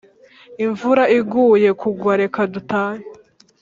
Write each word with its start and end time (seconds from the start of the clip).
Imvura 0.65 1.03
iguye 1.17 1.69
kugwa 1.81 2.11
reka 2.21 2.41
dutahe 2.53 3.03